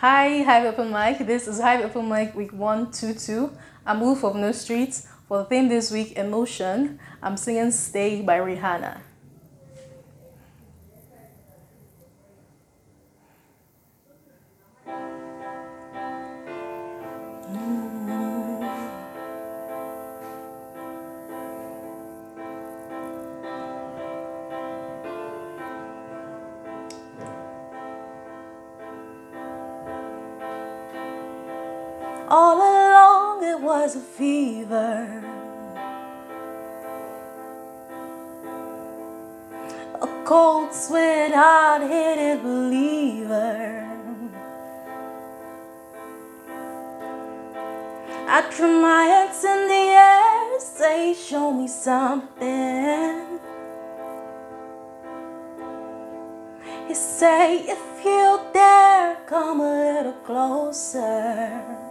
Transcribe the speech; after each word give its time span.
Hi, 0.00 0.40
Hive 0.40 0.64
Open 0.64 0.90
Mic. 0.90 1.18
This 1.26 1.46
is 1.46 1.60
Hive 1.60 1.84
Open 1.84 2.08
Mic 2.08 2.34
week 2.34 2.54
122. 2.54 3.52
I'm 3.84 4.00
Wolf 4.00 4.24
of 4.24 4.34
No 4.34 4.50
Streets. 4.50 5.06
For 5.28 5.36
the 5.36 5.44
theme 5.44 5.68
this 5.68 5.90
week, 5.90 6.16
Emotion, 6.16 6.98
I'm 7.22 7.36
singing 7.36 7.70
Stay 7.70 8.22
by 8.22 8.38
Rihanna. 8.38 9.02
All 32.32 32.58
along 32.58 33.42
it 33.42 33.60
was 33.60 33.96
a 33.96 33.98
fever. 33.98 35.20
A 40.00 40.06
cold 40.24 40.72
sweat, 40.72 41.32
hard 41.34 41.82
headed 41.82 42.44
believer. 42.44 43.84
I 48.28 48.42
threw 48.42 48.80
my 48.80 49.02
hands 49.06 49.42
in 49.42 49.66
the 49.66 49.74
air, 49.74 50.60
say, 50.60 51.14
Show 51.14 51.50
me 51.50 51.66
something. 51.66 53.40
He 56.86 56.94
say, 56.94 57.64
If 57.66 58.04
you 58.04 58.40
dare, 58.52 59.16
come 59.26 59.60
a 59.60 59.96
little 59.96 60.20
closer. 60.24 61.89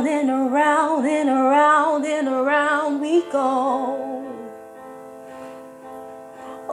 Round 0.00 0.08
and 0.08 0.30
around 0.30 1.04
and 1.04 1.28
around 1.28 2.06
and 2.06 2.26
around 2.26 3.00
we 3.02 3.20
go. 3.30 4.24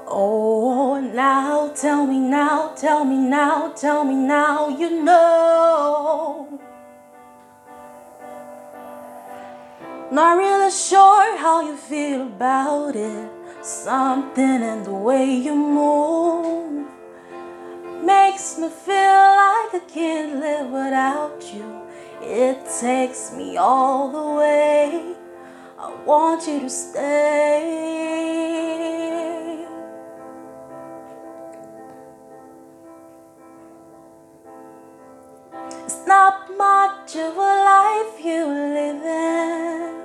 Oh, 0.07 1.01
now 1.01 1.67
tell 1.75 2.07
me 2.07 2.19
now, 2.19 2.73
tell 2.77 3.03
me 3.03 3.17
now, 3.17 3.73
tell 3.73 4.05
me 4.05 4.15
now, 4.15 4.69
you 4.69 5.03
know. 5.03 6.57
Not 10.09 10.37
really 10.37 10.71
sure 10.71 11.37
how 11.37 11.67
you 11.67 11.75
feel 11.75 12.21
about 12.21 12.95
it. 12.95 13.29
Something 13.61 14.61
in 14.61 14.83
the 14.83 14.93
way 14.93 15.35
you 15.35 15.53
move 15.53 16.87
makes 18.05 18.57
me 18.57 18.69
feel 18.69 19.19
like 19.43 19.73
I 19.75 19.81
can't 19.93 20.39
live 20.39 20.71
without 20.71 21.43
you. 21.53 21.87
It 22.19 22.66
takes 22.79 23.31
me 23.33 23.57
all 23.57 24.11
the 24.11 24.37
way. 24.37 25.15
I 25.79 25.95
want 26.05 26.47
you 26.47 26.59
to 26.59 26.69
stay. 26.69 27.97
It's 35.85 36.05
not 36.05 36.55
much 36.55 37.15
of 37.15 37.35
a 37.35 37.39
life 37.39 38.23
you 38.23 38.45
live 38.45 39.03
in. 39.03 39.97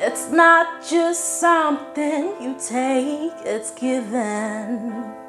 It's 0.00 0.30
not 0.30 0.86
just 0.88 1.40
something 1.40 2.40
you 2.40 2.56
take, 2.58 3.32
it's 3.44 3.72
given. 3.72 5.27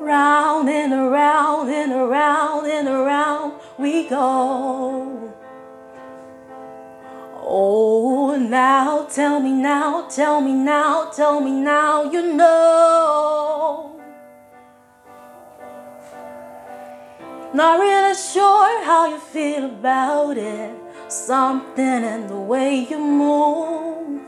Round 0.00 0.68
and 0.68 0.92
around 0.92 1.70
and 1.70 1.92
around 1.92 2.66
and 2.66 2.86
around 2.86 3.54
we 3.78 4.08
go. 4.08 5.32
Oh, 7.48 8.36
now 8.36 9.06
tell 9.06 9.40
me 9.40 9.52
now, 9.52 10.06
tell 10.08 10.40
me 10.40 10.52
now, 10.52 11.10
tell 11.10 11.40
me 11.40 11.52
now, 11.52 12.10
you 12.10 12.34
know. 12.34 14.00
Not 17.54 17.80
really 17.80 18.14
sure 18.14 18.84
how 18.84 19.06
you 19.08 19.18
feel 19.18 19.64
about 19.64 20.36
it. 20.36 20.74
Something 21.08 22.04
in 22.04 22.26
the 22.26 22.36
way 22.36 22.86
you 22.90 22.98
move 22.98 24.20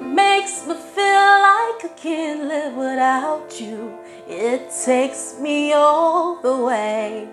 makes 0.00 0.66
me 0.66 0.74
feel 0.74 1.26
like 1.48 1.84
I 1.84 1.90
can't 1.96 2.48
live 2.48 2.74
without 2.74 3.60
you. 3.60 4.03
It 4.26 4.70
takes 4.84 5.38
me 5.38 5.72
all 5.74 6.40
the 6.40 6.56
way. 6.56 7.28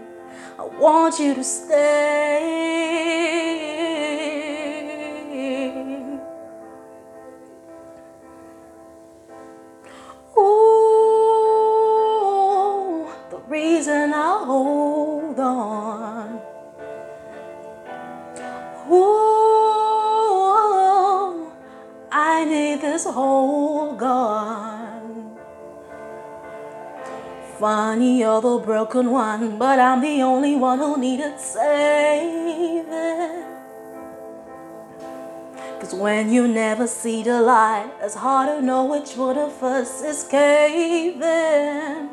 I 0.59 0.63
want 0.77 1.19
you 1.19 1.33
to 1.33 1.43
stay. 1.43 2.81
Ooh, 10.37 10.57
the 13.29 13.37
reason 13.47 14.13
I 14.13 14.43
hold 14.45 15.39
on. 15.39 16.41
Ooh, 18.91 19.91
I 22.11 22.43
need 22.43 22.81
this 22.81 23.05
hole 23.05 23.95
gone. 23.95 25.00
Funny, 27.61 28.21
you're 28.21 28.41
the 28.41 28.57
broken 28.57 29.11
one, 29.11 29.59
but 29.59 29.77
I'm 29.77 30.01
the 30.01 30.23
only 30.23 30.55
one 30.55 30.79
who 30.79 30.97
needed 30.97 31.39
saving. 31.39 32.89
Cause 35.79 35.93
when 35.93 36.33
you 36.33 36.47
never 36.47 36.87
see 36.87 37.21
the 37.21 37.39
light, 37.39 37.91
it's 38.01 38.15
hard 38.15 38.47
to 38.49 38.65
know 38.65 38.85
which 38.85 39.15
one 39.15 39.37
of 39.37 39.61
us 39.61 40.01
is 40.01 40.23
caving. 40.23 42.09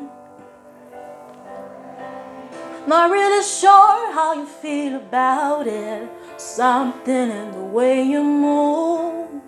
Not 2.85 3.09
really 3.09 3.43
sure 3.43 4.13
how 4.13 4.35
you 4.35 4.45
feel 4.45 4.97
about 4.97 5.65
it. 5.65 6.07
Something 6.37 7.31
in 7.31 7.51
the 7.53 7.65
way 7.77 8.03
you 8.03 8.23
move 8.23 9.41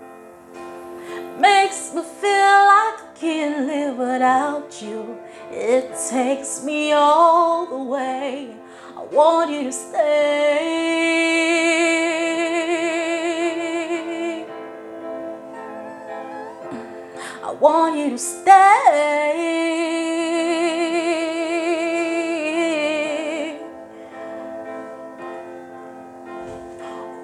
makes 1.40 1.94
me 1.94 2.02
feel 2.02 2.58
like 2.74 2.98
I 3.02 3.12
can't 3.14 3.68
live 3.68 3.98
without 3.98 4.82
you. 4.82 5.20
It 5.54 5.94
takes 6.10 6.64
me 6.64 6.94
all 6.94 7.66
the 7.66 7.78
way. 7.78 8.56
I 8.96 9.04
want 9.04 9.52
you 9.52 9.64
to 9.64 9.72
stay. 9.72 10.02
I 17.44 17.52
want 17.52 17.98
you 17.98 18.12
to 18.12 18.18
stay. 18.18 19.42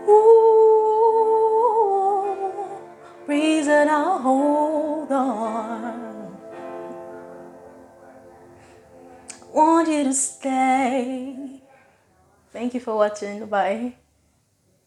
Ooh, 0.10 0.68
reason 3.26 3.88
I 3.88 4.20
hold 4.22 4.47
want 9.58 9.88
you 9.90 10.04
to 10.04 10.14
stay. 10.14 11.62
Thank 12.52 12.74
you 12.74 12.80
for 12.80 12.96
watching. 12.96 13.46
Bye. 13.48 14.07